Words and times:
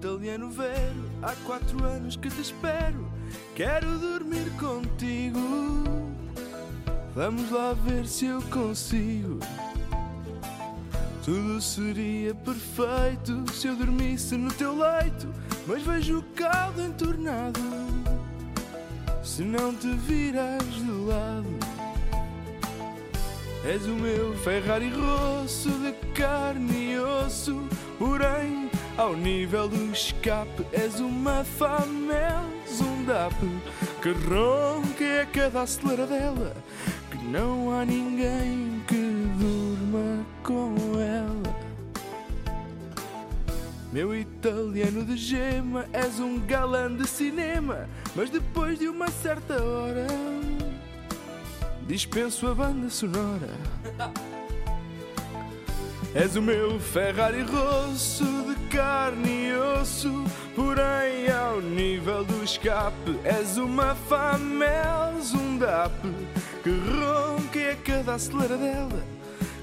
italiano 0.00 0.50
vero. 0.50 1.10
Há 1.22 1.34
quatro 1.44 1.84
anos 1.84 2.16
que 2.16 2.30
te 2.30 2.40
espero. 2.40 3.06
Quero 3.54 3.98
dormir 3.98 4.50
contigo. 4.58 5.38
Vamos 7.14 7.50
lá 7.50 7.74
ver 7.74 8.06
se 8.06 8.26
eu 8.26 8.40
consigo. 8.42 9.38
Tudo 11.22 11.60
seria 11.60 12.34
perfeito 12.34 13.52
se 13.52 13.68
eu 13.68 13.76
dormisse 13.76 14.36
no 14.36 14.50
teu 14.54 14.74
leito. 14.74 15.28
Mas 15.66 15.82
vejo 15.82 16.20
o 16.20 16.22
caldo 16.34 16.80
entornado. 16.80 17.60
Se 19.22 19.42
não 19.42 19.74
te 19.74 19.88
viras 19.88 20.64
de 20.64 20.90
lado. 20.90 21.58
És 23.66 23.84
o 23.84 23.94
meu 23.94 24.34
Ferrari 24.38 24.88
rosso 24.88 25.68
de 25.68 25.92
carne 26.14 26.92
e 26.92 26.98
osso. 26.98 27.62
Porém, 27.98 28.59
ao 29.00 29.16
nível 29.16 29.66
do 29.66 29.90
escape, 29.92 30.66
és 30.70 31.00
uma 31.00 31.42
famel, 31.42 32.44
um 32.82 33.02
DAP 33.04 33.34
que 34.02 34.10
ronca 34.10 35.22
a 35.22 35.26
cada 35.26 35.62
aceleradela. 35.62 36.54
Que 37.10 37.16
não 37.24 37.72
há 37.72 37.82
ninguém 37.82 38.82
que 38.86 39.26
durma 39.38 40.26
com 40.42 40.74
ela. 41.00 41.60
Meu 43.90 44.14
italiano 44.14 45.02
de 45.06 45.16
gema, 45.16 45.86
és 45.94 46.20
um 46.20 46.38
galã 46.38 46.94
de 46.94 47.08
cinema. 47.08 47.88
Mas 48.14 48.28
depois 48.28 48.78
de 48.78 48.86
uma 48.86 49.10
certa 49.10 49.54
hora, 49.62 50.06
dispenso 51.86 52.46
a 52.48 52.54
banda 52.54 52.90
sonora. 52.90 53.48
És 56.14 56.34
o 56.34 56.42
meu 56.42 56.80
Ferrari 56.80 57.42
rosso 57.42 58.24
de 58.24 58.56
carne 58.76 59.48
e 59.48 59.54
osso, 59.54 60.24
porém 60.56 61.30
ao 61.30 61.60
nível 61.60 62.24
do 62.24 62.42
escape 62.42 63.16
és 63.22 63.56
uma 63.56 63.94
famel, 63.94 65.14
um 65.32 65.56
DAP 65.56 65.92
que 66.64 66.70
ronca 66.70 67.70
a 67.70 67.76
cada 67.76 68.14
aceleradela, 68.14 69.04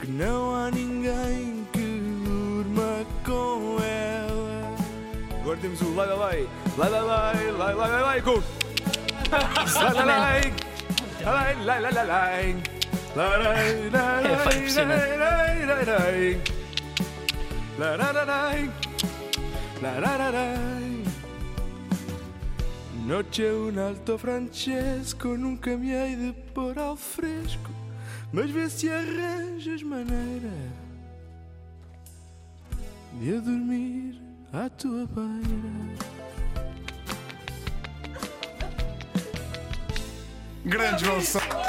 que 0.00 0.10
não 0.10 0.54
há 0.54 0.70
ninguém 0.70 1.66
que 1.74 2.00
durma 2.24 3.04
com 3.22 3.76
ela. 3.82 4.74
Agora 5.42 5.58
temos 5.58 5.82
o 5.82 5.94
lai 5.94 6.06
lai, 6.08 6.48
lai 6.78 6.88
lai 6.88 7.02
lai, 7.02 7.50
lai 7.52 7.74
lai 7.74 7.90
lai 7.90 8.02
lai, 8.02 8.22
com 8.22 8.42
lai 9.30 9.94
lai 9.94 10.52
lai, 11.22 11.54
lai 11.64 11.80
lai 11.80 11.92
lai 11.92 12.04
lai 13.14 13.90
lai. 13.90 14.32
É, 14.32 14.36
foi 14.38 14.54
impressionante. 14.56 15.39
Noche 23.06 23.42
un 23.42 23.78
alto 23.78 24.16
francesco, 24.16 25.36
nunca 25.36 25.76
me 25.76 25.92
hei 25.92 26.14
de 26.16 26.32
pôr 26.54 26.78
ao 26.78 26.96
fresco, 26.96 27.70
mas 28.32 28.50
vê 28.50 28.68
se 28.70 28.88
arranjas 28.88 29.82
maneira 29.82 30.52
de 33.14 33.30
eu 33.30 33.40
dormir 33.40 34.20
à 34.52 34.68
tua 34.68 35.06
beira. 35.06 36.10
Grande 40.64 41.04
Gonçalo. 41.04 41.60